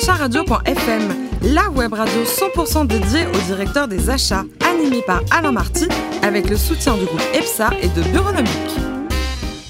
[0.00, 1.02] acharadio.fm,
[1.52, 5.88] la web radio 100% dédiée au directeur des achats, animée par Alain Marty,
[6.22, 8.50] avec le soutien du groupe EPSA et de Bureaunomique.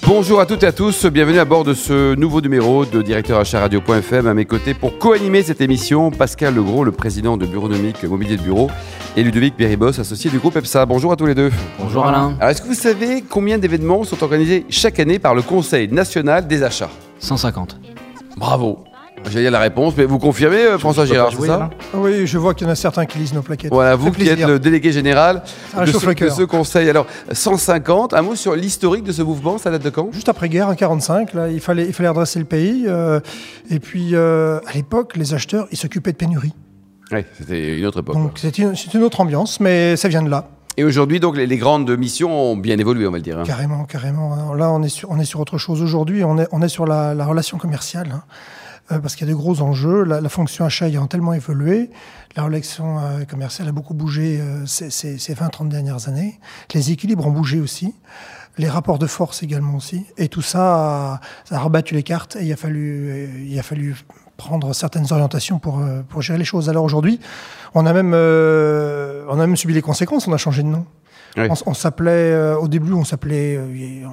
[0.06, 3.40] Bonjour à toutes et à tous, bienvenue à bord de ce nouveau numéro de directeur
[3.40, 4.28] achat radio.fm.
[4.28, 8.42] À mes côtés pour co-animer cette émission, Pascal Legros, le président de Bureaunomique Mobilier de
[8.42, 8.70] Bureau,
[9.16, 10.86] et Ludovic Beribos, associé du groupe EPSA.
[10.86, 11.50] Bonjour à tous les deux.
[11.80, 12.36] Bonjour Alain.
[12.38, 16.46] Alors, est-ce que vous savez combien d'événements sont organisés chaque année par le Conseil national
[16.46, 16.90] des achats?
[17.18, 17.80] 150.
[18.36, 18.84] Bravo.
[19.28, 22.54] J'ai dire la réponse, mais vous confirmez, euh, François Girard, c'est ça Oui, je vois
[22.54, 23.72] qu'il y en a certains qui lisent nos plaquettes.
[23.72, 25.42] Voilà, vous qui êtes le délégué général
[25.78, 26.88] de ce, de conseil.
[26.90, 30.10] Alors, 150, un mot sur l'historique de ce mouvement, ça date de quand?
[30.12, 32.84] Juste après-guerre, en 45, là, il fallait, il fallait redresser le pays.
[32.88, 33.20] euh,
[33.70, 36.52] et puis, euh, à l'époque, les acheteurs, ils s'occupaient de pénurie.
[37.12, 38.14] Oui, c'était une autre époque.
[38.14, 40.48] Donc, c'est une, autre ambiance, mais ça vient de là.
[40.76, 43.38] Et aujourd'hui, donc, les, les grandes missions ont bien évolué, on va le dire.
[43.38, 43.44] hein.
[43.44, 44.32] Carrément, carrément.
[44.34, 45.82] Alors Là, on est sur, on est sur autre chose.
[45.82, 48.08] Aujourd'hui, on est, on est sur la, la relation commerciale.
[48.14, 48.22] hein.
[48.92, 50.04] Euh, parce qu'il y a de gros enjeux.
[50.04, 51.90] La, la fonction achat ayant tellement évolué,
[52.36, 56.40] la relation euh, commerciale a beaucoup bougé euh, ces, ces, ces 20-30 dernières années.
[56.74, 57.94] Les équilibres ont bougé aussi.
[58.58, 60.06] Les rapports de force également aussi.
[60.18, 63.62] Et tout ça a, ça a rabattu les cartes et il a fallu, il a
[63.62, 63.96] fallu
[64.36, 66.68] prendre certaines orientations pour, pour gérer les choses.
[66.68, 67.20] Alors aujourd'hui,
[67.74, 70.26] on a même, euh, on a même subi les conséquences.
[70.26, 70.86] On a changé de nom.
[71.36, 71.46] Oui.
[71.64, 74.06] On, s'appelait, euh, au début, on s'appelait, euh,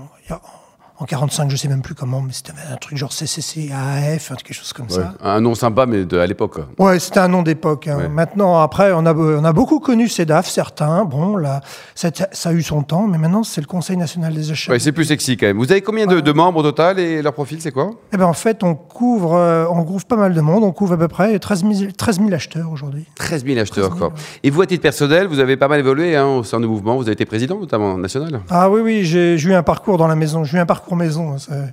[0.99, 4.53] en 45, je sais même plus comment, mais c'était un truc genre CCC, AAF, quelque
[4.53, 4.93] chose comme Ouais.
[4.93, 5.13] ça.
[5.23, 6.57] Un nom sympa, mais de, à l'époque.
[6.79, 7.87] Ouais, c'était un nom d'époque.
[7.87, 7.97] hein.
[7.97, 8.07] Ouais.
[8.07, 11.05] Maintenant, après, on a, on a beaucoup connu CEDAF, certains.
[11.05, 11.61] Bon, là,
[11.93, 14.71] ça, ça a eu son temps, mais maintenant, c'est le Conseil national des achats.
[14.71, 15.57] Ouais, c'est plus sexy quand même.
[15.57, 17.91] Vous avez combien de, de membres au total et leur profil, c'est quoi?
[18.13, 20.63] Eh ben, en fait, on couvre, euh, on couvre pas mal de monde.
[20.63, 23.05] On couvre à peu près 13 000, 13 000 acheteurs aujourd'hui.
[23.15, 23.89] 13 000 acheteurs.
[23.89, 24.19] 13 000, quoi.
[24.43, 26.95] Et vous, à titre personnel, vous avez pas mal évolué hein, au sein du mouvement.
[26.95, 28.41] Vous avez été président, notamment national.
[28.49, 30.43] Ah oui, oui, j'ai j'ai eu un parcours dans la maison.
[30.43, 31.35] J'ai eu un parcours maison.
[31.35, 31.67] hein,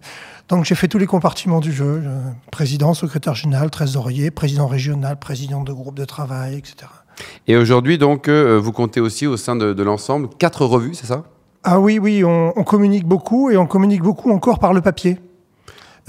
[0.48, 2.02] Donc j'ai fait tous les compartiments du jeu.
[2.04, 2.20] euh,
[2.50, 6.76] Président, secrétaire général, trésorier, président régional, président de groupe de travail, etc.
[7.46, 11.06] Et aujourd'hui, donc, euh, vous comptez aussi au sein de, de l'ensemble quatre revues, c'est
[11.06, 11.22] ça?
[11.62, 15.18] Ah oui, oui, on, on communique beaucoup et on communique beaucoup encore par le papier.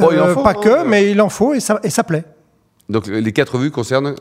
[0.01, 0.83] Oh, il en faut, pas hein, que, euh.
[0.85, 2.25] mais il en faut et ça, et ça plaît.
[2.89, 4.15] Donc, les quatre revues concernent.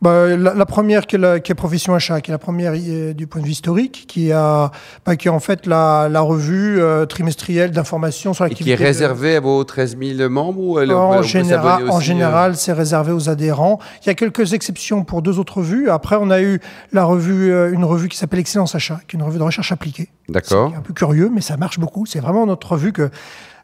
[0.00, 2.72] Bah, la, la première qui est, la, qui est Profession Achat, qui est la première
[2.76, 4.70] euh, du point de vue historique, qui, a,
[5.04, 8.76] bah, qui est en fait la, la revue euh, trimestrielle d'information sur Et l'activité.
[8.76, 12.00] qui est de- réservée à vos 13 000 membres ou elle, En général, en euh,
[12.00, 13.80] général, c'est réservé aux adhérents.
[14.02, 15.90] Il y a quelques exceptions pour deux autres revues.
[15.90, 16.60] Après, on a eu
[16.92, 20.10] la revue, une revue qui s'appelle Excellence Achat, qui est une revue de recherche appliquée.
[20.28, 20.70] D'accord.
[20.70, 22.06] C'est un peu curieux, mais ça marche beaucoup.
[22.06, 23.10] C'est vraiment notre revue que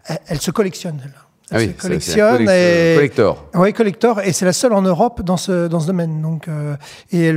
[0.06, 0.98] elle, elle se collectionne.
[1.04, 1.12] Elle
[1.54, 3.46] Ah oui, se collectionne et collector.
[3.54, 6.20] oui, collector, et c'est la seule en Europe dans ce dans ce domaine.
[6.20, 6.76] Donc, euh,
[7.12, 7.28] et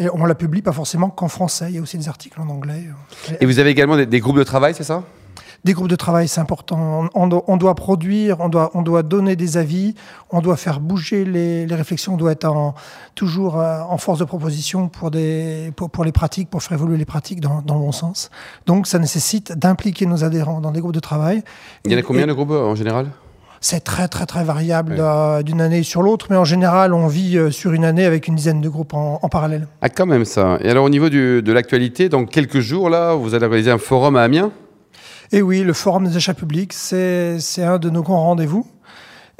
[0.00, 1.66] et on la publie pas forcément qu'en français.
[1.70, 2.84] Il y a aussi des articles en anglais.
[3.40, 5.02] Et vous avez également des, des groupes de travail, c'est ça?
[5.64, 7.08] Des groupes de travail, c'est important.
[7.14, 9.94] On, on doit, produire, on doit, on doit donner des avis,
[10.30, 12.74] on doit faire bouger les, les réflexions, on doit être en,
[13.16, 16.96] toujours euh, en force de proposition pour, des, pour, pour les pratiques, pour faire évoluer
[16.96, 18.30] les pratiques dans, dans le bon sens.
[18.66, 21.42] Donc ça nécessite d'impliquer nos adhérents dans des groupes de travail.
[21.84, 23.08] Il y en a combien et de groupes euh, en général?
[23.60, 27.36] C'est très très très variable euh, d'une année sur l'autre, mais en général on vit
[27.36, 29.66] euh, sur une année avec une dizaine de groupes en, en parallèle.
[29.82, 30.58] Ah, quand même ça.
[30.60, 33.78] Et alors, au niveau du- de l'actualité, dans quelques jours, là, vous allez organiser un
[33.78, 34.52] forum à Amiens?
[35.32, 38.66] Et oui, le Forum des achats publics, c'est un de nos grands rendez-vous.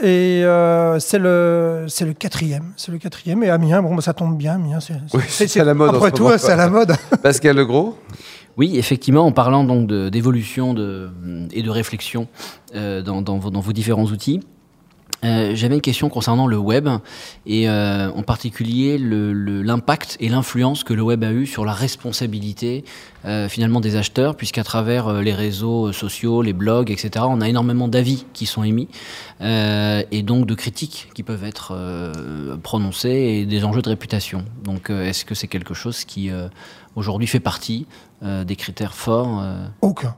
[0.01, 2.73] Et euh, c'est le, c'est le quatrième.
[2.77, 3.43] C'est le quatrième.
[3.43, 4.55] Et Amiens, bon, bah, ça tombe bien.
[4.55, 6.95] Amiens, c'est Oui, à la mode Après tout, c'est à la mode.
[7.23, 7.99] Pascal Legros
[8.57, 11.11] Oui, effectivement, en parlant donc de- d'évolution de,
[11.53, 12.29] et de réflexion
[12.77, 14.41] euh, dans, dans vos, dans vos différents outils,
[15.25, 16.89] euh, j'avais une question concernant le web
[17.45, 21.65] et euh, en particulier le- le- l'impact et l'influence que le web a eu sur
[21.65, 22.85] la responsabilité
[23.25, 27.49] euh, finalement des acheteurs, puisqu'à travers euh, les réseaux sociaux, les blogs, etc., on a
[27.49, 28.87] énormément d'avis qui sont émis
[29.41, 31.73] euh, et donc de critiques qui peuvent être
[32.63, 34.45] prononcées et des enjeux de réputation.
[34.63, 36.31] Donc, est-ce que c'est quelque chose qui
[36.95, 37.87] aujourd'hui fait partie
[38.23, 39.43] des critères forts
[39.83, 40.15] Aucun.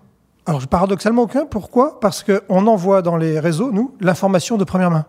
[0.50, 1.46] Alors, paradoxalement, aucun.
[1.46, 2.00] Pourquoi?
[2.00, 5.06] Parce qu'on envoie dans les réseaux, nous, l'information de première main.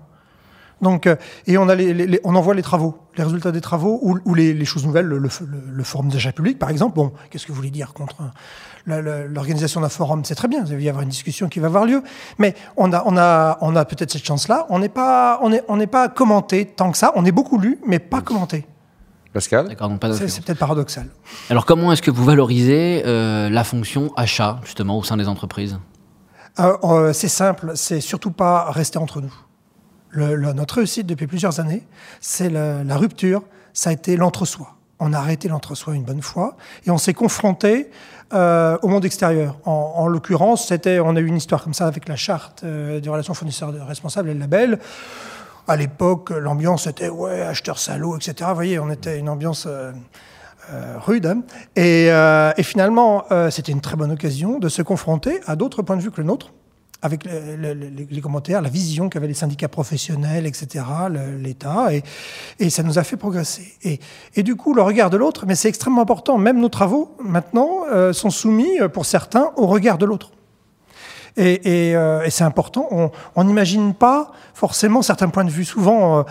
[0.84, 1.16] Donc, euh,
[1.48, 1.68] et on,
[2.36, 5.30] envoie les travaux, les résultats des travaux ou, les, choses nouvelles, le, le,
[5.74, 6.96] le- forum d'achat public, par exemple.
[6.96, 8.18] Bon, qu'est-ce que vous voulez dire contre
[8.86, 10.24] l'organisation d'un forum?
[10.26, 12.04] C'est très bien, il va y avoir une discussion qui va avoir lieu.
[12.38, 14.68] Mais on a peut-être cette chance-là.
[14.70, 17.14] On n'est pas, on est, on n'est pas commenté tant que ça.
[17.16, 18.68] On est beaucoup lu, mais pas commenté.
[19.34, 21.08] Pascal D'accord, donc pas C'est peut-être paradoxal.
[21.50, 25.80] Alors, comment est-ce que vous valorisez euh, la fonction achat, justement, au sein des entreprises?
[26.60, 29.34] Euh, euh, c'est simple, c'est surtout pas rester entre nous.
[30.10, 31.88] Le- le- notre réussite depuis plusieurs années,
[32.20, 34.76] c'est la, la rupture, ça a été l'entre-soi.
[35.00, 37.90] On a arrêté l'entre-soi une bonne fois et on s'est confronté
[38.34, 39.58] euh, au monde extérieur.
[39.66, 43.00] En, en l'occurrence, c'était, on a eu une histoire comme ça avec la charte euh,
[43.00, 44.78] des relations fournisseurs de responsables et le label.
[45.72, 48.50] À l'époque, l'ambiance était ouais, acheteur salaud, etc.
[48.50, 49.92] Vous voyez, on était une ambiance euh,
[50.72, 51.26] euh, rude.
[51.26, 51.44] hein.
[51.76, 55.96] Et, euh, et finalement, c'était une très bonne occasion de se confronter à d'autres points
[55.96, 56.52] de vue que le nôtre,
[57.02, 60.86] avec les, commentaires, la vision qu'avaient les syndicats professionnels, etc.,
[61.40, 61.88] l'État,
[62.60, 63.74] et, ça nous a fait progresser.
[64.36, 66.38] Et, du coup, le regard de l'autre, mais c'est extrêmement important.
[66.38, 70.32] Même nos travaux, maintenant, sont soumis, pour certains, au regard de l'autre.
[71.38, 72.88] Et, et, euh, et c'est important.
[73.36, 75.66] On- n'imagine pas forcément certains points de vue.
[75.66, 76.24] Souvent, euh,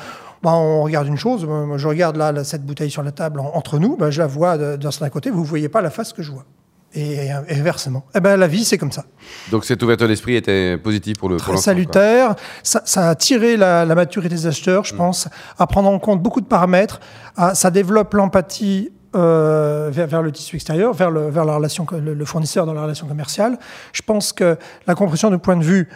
[0.43, 1.47] bah, on regarde une chose.
[1.49, 3.97] euh, Moi, je regarde là, là, cette bouteille sur la table en- entre nous.
[3.97, 5.31] bah, je la vois d'un certain côté.
[5.31, 6.45] Vous ne voyez pas la face que je vois.
[6.93, 8.05] Et, et inversement.
[8.17, 9.05] Eh ben, la vie, c'est comme ça.
[9.53, 12.35] Donc cette ouverture d'esprit était positive pour le Très salutaire.
[12.65, 16.21] Ça, ça a tiré la, la maturité des acheteurs, je pense, à prendre en compte
[16.21, 16.99] beaucoup de paramètres.
[17.37, 21.87] À- ça développe l'empathie euh, vers, vers le tissu extérieur, vers, le, vers la relation,
[21.93, 23.59] le, le fournisseur dans la relation commerciale.
[23.93, 25.89] Je pense que la compréhension du point de vue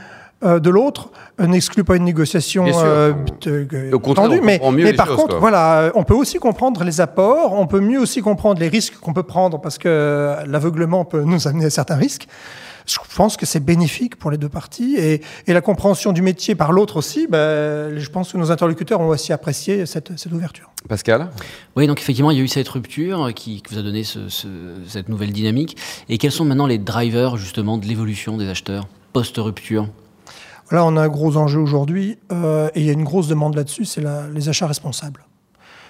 [0.44, 5.28] euh, de l'autre euh, n'exclut pas une négociation euh, tendue, mais, mais par choses, contre,
[5.30, 5.38] quoi.
[5.38, 9.14] voilà, on peut aussi comprendre les apports, on peut mieux aussi comprendre les risques qu'on
[9.14, 12.26] peut prendre parce que l'aveuglement peut nous amener à certains risques.
[12.86, 16.54] Je pense que c'est bénéfique pour les deux parties et, et la compréhension du métier
[16.54, 17.26] par l'autre aussi.
[17.28, 20.70] ben, je pense que nos interlocuteurs ont aussi apprécié cette, cette ouverture.
[20.88, 21.30] Pascal?
[21.76, 24.28] Oui, donc effectivement, il y a eu cette rupture qui, qui vous a donné ce-
[24.28, 24.48] ce-
[24.86, 25.78] cette nouvelle dynamique.
[26.10, 29.88] Et quels sont maintenant les drivers justement de l'évolution des acheteurs post-rupture?
[30.70, 33.54] Là, on a un gros enjeu aujourd'hui euh, et il y a une grosse demande
[33.54, 34.02] là-dessus, c'est
[34.34, 35.24] les achats responsables.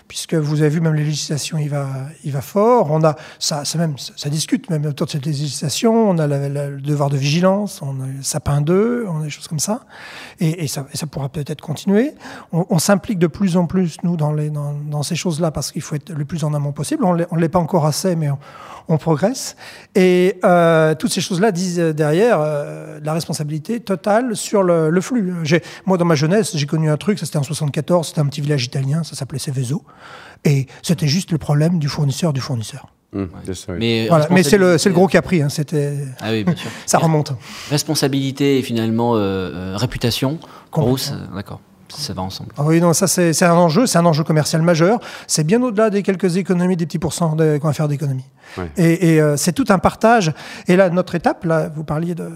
[0.09, 2.91] Puisque vous avez vu, même les législations, il va, fort.
[2.91, 6.11] On a, ça, même, ça, discute même autour de cette législation.
[6.11, 9.49] On a le devoir de vigilance, on a le sapin 2, on a des choses
[9.49, 9.81] comme ça.
[10.41, 12.13] Et, ça, pourra peut-être continuer.
[12.53, 16.25] On, s'implique de plus en plus, nous, dans, ces choses-là, parce qu'il faut être le
[16.27, 17.05] plus en amont possible.
[17.05, 18.29] On ne l'est pas encore assez, mais
[18.89, 19.57] on, progresse.
[19.95, 25.33] Et euh, toutes ces choses-là disent derrière euh, la responsabilité totale sur le, le flux.
[25.87, 28.43] Moi, dans ma jeunesse, j'ai connu un truc, ça c'était en 74, c'était un petit
[28.43, 29.83] village italien, ça s'appelait Seveso.
[30.45, 32.89] Et c'était juste le problème du fournisseur du fournisseur.
[33.13, 33.29] Oui.
[33.79, 34.27] Mais, Voilà.
[34.31, 36.69] Mais c'est le, c'est le responsabilité- gros capri, hein, c'était, Ah oui, bien sûr.
[36.87, 37.33] ça remonte.
[37.71, 40.39] Responsabilité et finalement euh, euh, réputation.
[40.73, 40.97] Complètement.
[40.97, 41.61] ça- d'accord,
[42.01, 42.51] ça va ensemble.
[42.59, 44.99] Ah oui, non, ça c'est un enjeu, c'est un enjeu commercial majeur.
[45.27, 48.25] C'est bien au-delà des quelques économies, des petits pourcents de- qu'on va faire d'économies.
[48.59, 48.71] Ouais.
[48.77, 50.33] Et, et, euh, c'est tout un partage.
[50.69, 52.29] Et là, notre étape, là, vous parliez de,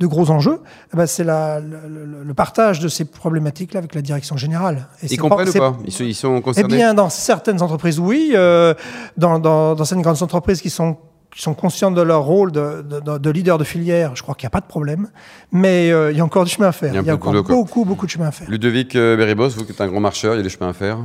[0.00, 0.60] de gros enjeux,
[0.92, 4.86] eh ben, c'est le, partage de ces problématiques-là avec la direction générale.
[5.02, 5.76] Et Ils comprennent ou c'est- pas?
[5.84, 8.32] Ils sont, ils sont Eh concernés bien, dans certaines entreprises, oui.
[8.34, 8.74] Euh,
[9.16, 10.96] dans, dans, dans certaines grandes entreprises qui sont
[11.34, 14.34] qui sont conscientes de leur rôle de, de- de- de leader de filière, je crois
[14.34, 15.08] qu'il n'y a pas de problème.
[15.52, 16.90] Mais euh, il y a encore du chemin à faire.
[16.92, 18.50] Il y a Il y encore beaucoup, beaucoup de chemin à faire.
[18.50, 20.72] Ludovic euh, Beribos, vous qui êtes un grand marcheur, il y a des chemins à
[20.72, 20.98] faire?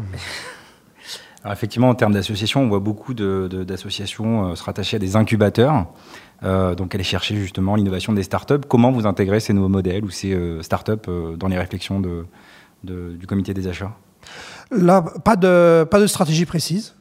[1.43, 5.85] Alors effectivement, en termes d'associations, on voit beaucoup d'associations euh, se rattacher à des incubateurs,
[6.43, 8.65] euh, donc aller chercher justement l'innovation des startups.
[8.67, 12.25] Comment vous intégrez ces nouveaux modèles ou ces euh, startups euh, dans les réflexions de-
[12.83, 13.91] de- du comité des achats?
[14.71, 16.94] Là, pas de, pas de stratégie précise.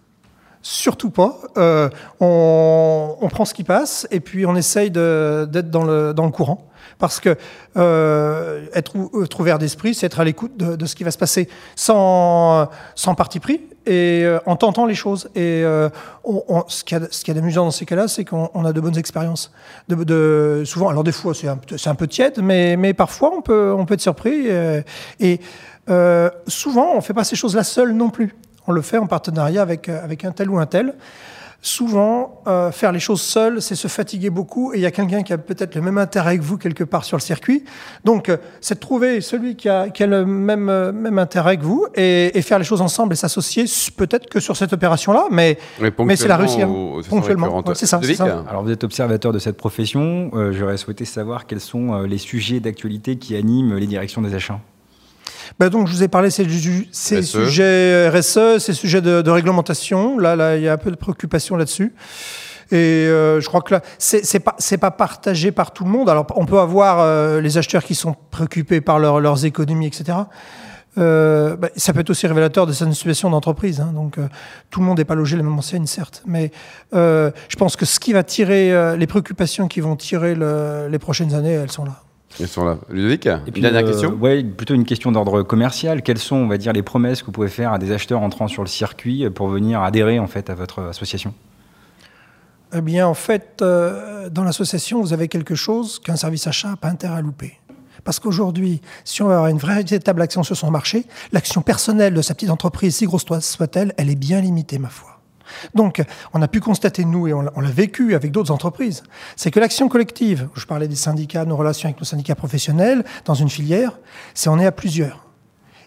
[0.67, 1.41] Surtout pas.
[1.59, 1.91] Euh,
[2.21, 6.31] on, on prend ce qui passe et puis on essaye d'être dans le, dans le
[6.33, 6.67] courant.
[6.99, 7.37] Parce que
[7.77, 11.11] euh, être, ou- être ouvert d'esprit, c'est être à l'écoute de, de ce qui va
[11.11, 15.29] se passer sans, sans parti pris et euh, en tentant les choses.
[15.35, 15.91] Et euh,
[16.25, 18.65] on- on- ce qu'il y qu'il y a d'amusant dans ces cas-là, c'est qu'on on
[18.65, 19.53] a de bonnes expériences.
[19.89, 21.57] De, de- souvent, alors des fois, c'est un,
[21.95, 24.47] peu- tiède, mais, mais parfois, on peut, on peut être surpris.
[25.21, 25.41] et
[25.91, 28.35] euh, souvent, on ne fait pas ces choses-là seul non plus.
[28.67, 30.95] On le fait en partenariat avec, euh, avec un tel ou un tel.
[31.67, 35.23] Souvent, euh, faire les choses seul, c'est se fatiguer beaucoup et il y a quelqu'un
[35.23, 37.65] qui a peut-être le même intérêt que vous quelque part sur le circuit.
[38.05, 41.57] Donc, euh, c'est de trouver celui qui a, qui a le même, euh, même intérêt
[41.57, 43.65] que vous et, et faire les choses ensemble et s'associer,
[43.97, 46.61] peut-être que sur cette opération-là, mais, Mais mais c'est la Russie.
[46.61, 46.69] hein.
[47.09, 47.69] ponctuellement récurrente.
[47.71, 47.99] ouais, c'est ça.
[48.47, 52.19] Alors vous êtes observateur de cette profession, euh, j'aurais souhaité savoir quels sont euh, les
[52.19, 54.61] sujets d'actualité qui animent les directions des achats.
[55.61, 56.45] Ben donc, je vous ai parlé ces,
[56.91, 57.25] ces RSE.
[57.31, 60.19] sujets RSE, ces sujets de, de réglementation.
[60.19, 61.95] Là, là, il y a un peu de préoccupation là-dessus.
[62.73, 66.09] Et euh, je crois que là, c'est pas c'est pas partagé par tout le monde.
[66.09, 70.19] Alors, on peut avoir euh, les acheteurs qui sont préoccupés par leur- leurs économies, etc.
[70.97, 73.81] Euh, ben, ça peut être aussi révélateur de certaines situations d'entreprise.
[73.81, 73.91] hein.
[73.95, 74.29] donc, euh,
[74.71, 76.23] tout le monde n'est pas logé la même enseigne, certes.
[76.27, 76.53] Mais
[76.95, 80.89] euh, je pense que ce qui va tirer euh, les préoccupations qui vont tirer le-
[80.91, 82.01] les prochaines années, elles sont là.
[82.41, 82.79] Ils sont là.
[82.91, 86.03] Ludovic, Et une puis, dernière euh, question ouais, plutôt une question d'ordre commercial.
[86.03, 88.49] Quelles sont, on va dire, les promesses que vous pouvez faire à des acheteurs entrant
[88.49, 91.33] sur le circuit pour venir adhérer en fait à votre association?
[92.77, 96.77] Eh bien, en fait, euh, dans l'association, vous avez quelque chose qu'un service achat n'a
[96.77, 97.61] pas intérêt à louper.
[98.03, 102.21] Parce qu'aujourd'hui, si on veut avoir une véritable action sur son marché, l'action personnelle de
[102.21, 105.14] sa petite entreprise, si grosse soit-elle, elle est bien limitée, ma foi.
[105.75, 109.03] Donc, on a pu constater, nous, et on l'a vécu avec d'autres entreprises,
[109.37, 113.35] c'est que l'action collective, je parlais des syndicats, nos relations avec nos syndicats professionnels, dans
[113.35, 113.99] une filière,
[114.35, 115.27] c'est on est à plusieurs.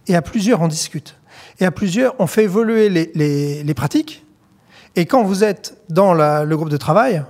[0.07, 1.17] Et à plusieurs, on discute.
[1.59, 4.25] Et à plusieurs, on fait évoluer les, pratiques.
[4.95, 7.23] Et quand vous êtes dans le groupe de travail,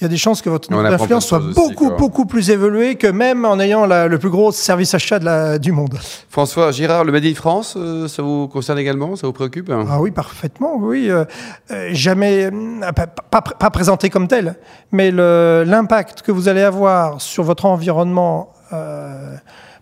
[0.00, 2.94] il y a des chances que votre apprend d'influence soit aussi, beaucoup, beaucoup plus évolué
[2.94, 5.98] que même en ayant la- le plus gros service achat de la- du monde.
[6.30, 10.00] François Girard, le Made in France, euh, ça vous concerne également Ça vous préoccupe Ah
[10.00, 11.10] oui, parfaitement, oui.
[11.10, 11.24] euh,
[11.70, 14.54] euh, jamais, euh, pas, pas- pas présenté comme tel,
[14.92, 19.34] mais l'impact que vous allez avoir sur votre environnement euh,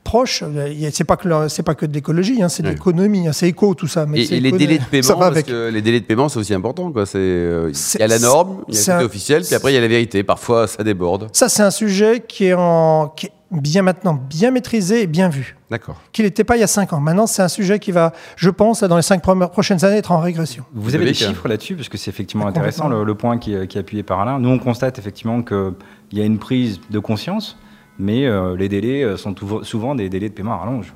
[0.08, 2.74] proche, euh, c'est pas que c'est pas que de l'écologie, hein, c'est de Oui.
[2.74, 4.06] l'économie, hein, c'est éco tout ça.
[4.06, 5.46] Mais Et, les délais de paiement, va parce avec.
[5.46, 6.90] que les délais de paiement, c'est aussi important.
[6.90, 7.04] Quoi.
[7.06, 9.42] C'est, euh, il y a la norme, il y a c'est le côté un- officiel,
[9.44, 10.22] puis après il y a la vérité.
[10.22, 11.28] Parfois, ça déborde.
[11.32, 15.28] Ça, c'est un sujet qui est, en, qui est bien maintenant, bien maîtrisé et bien
[15.28, 15.56] vu.
[15.70, 15.96] D'accord.
[16.12, 17.00] Qu'il n'était pas il y a cinq ans.
[17.00, 20.12] Maintenant, c'est un sujet qui va, je pense, dans les cinq premières- prochaines années, être
[20.12, 20.64] en régression.
[20.74, 23.52] Vous avez des chiffres là-dessus parce que c'est effectivement Ah, intéressant le, le point qui,
[23.54, 24.38] est- qui est appuyé par Alain.
[24.38, 25.74] Nous, on constate effectivement qu'il
[26.12, 27.58] y a une prise de conscience,
[27.98, 30.92] mais euh, les délais euh, sont souvent des délais de paiement à rallonge.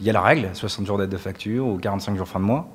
[0.00, 2.44] Il y a la règle, 60 jours d'aide de facture ou 45 jours fin de
[2.44, 2.68] mois.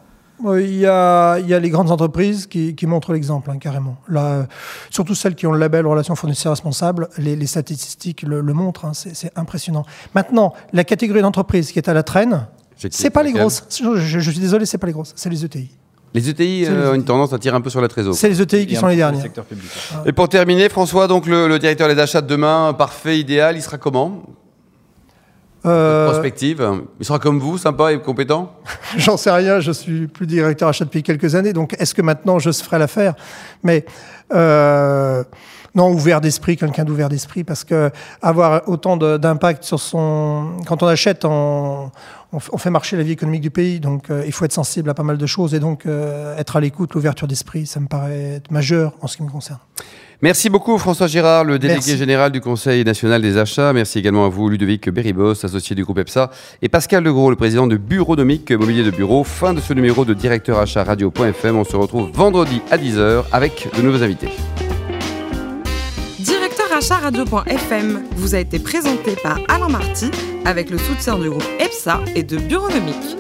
[0.44, 3.98] Il y, a, il y a les grandes entreprises qui, qui montrent l'exemple, hein, carrément.
[4.08, 4.48] Là,
[4.90, 8.86] surtout celles qui ont le label relation fournisseur responsable, les, les statistiques le, le montrent,
[8.86, 9.86] hein, c'est c'est impressionnant.
[10.16, 12.48] Maintenant, la catégorie d'entreprise qui est à la traîne,
[12.90, 13.68] c'est pas les grosses.
[13.70, 15.70] Je, je- je suis désolé, c'est pas les grosses, c'est les ETI.
[16.14, 17.06] Les ETI euh, ont une ETI.
[17.06, 18.14] tendance à tirer un peu sur la trésor.
[18.14, 18.98] C'est les ETI qui Et sont les
[19.46, 19.72] public.
[20.06, 23.62] Et pour terminer, François, donc le, le directeur des achats de demain, parfait, idéal, il
[23.62, 24.24] sera comment?
[25.66, 26.68] Euh, Prospective.
[27.00, 28.54] Il sera comme vous, sympa et compétent
[28.98, 32.40] J'en sais rien, je suis plus directeur achat depuis quelques années, donc est-ce que maintenant
[32.40, 33.14] je se ferai l'affaire?
[33.64, 33.86] Mais
[34.34, 35.24] euh,
[35.76, 37.92] non, ouvert d'esprit, quelqu'un d'ouvert d'esprit, parce que
[38.22, 40.58] avoir autant d'impact sur son...
[40.66, 41.92] Quand on achète, on,
[42.34, 44.94] on fait marcher la vie économique du pays, donc euh, il faut être sensible à
[44.94, 48.36] pas mal de choses, et donc euh, être à l'écoute, l'ouverture d'esprit, ça me paraît
[48.36, 49.60] être majeur en ce qui me concerne.
[50.24, 51.98] Merci beaucoup François Girard, le délégué Merci.
[51.98, 53.74] général du Conseil national des achats.
[53.74, 56.30] Merci également à vous Ludovic Beribos, associé du groupe EPSA,
[56.62, 59.24] et Pascal Legros, le président de Bureaunomique Mobilier de Bureau.
[59.24, 61.56] Fin de ce numéro de directeur achat radio.fm.
[61.58, 64.30] On se retrouve vendredi à 10h avec de nouveaux invités.
[66.20, 70.12] Directeur achat radio.fm vous a été présenté par Alain Marty
[70.46, 73.18] avec le soutien du groupe EPSA et de Bureaunomique.